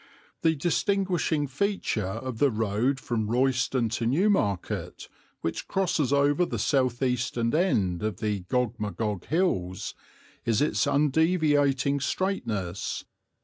The 0.41 0.55
distinguishing 0.55 1.45
feature 1.45 2.03
of 2.07 2.39
the 2.39 2.49
road 2.49 2.99
from 2.99 3.29
Royston 3.29 3.87
to 3.89 4.07
Newmarket, 4.07 5.07
which 5.41 5.67
crosses 5.67 6.11
over 6.11 6.43
the 6.43 6.57
south 6.57 7.03
eastern 7.03 7.53
end 7.53 8.01
of 8.01 8.17
the 8.17 8.39
Gog 8.49 8.79
Magog 8.79 9.25
Hills, 9.25 9.93
is 10.43 10.59
its 10.59 10.87
undeviating 10.87 11.99
straightness. 11.99 13.05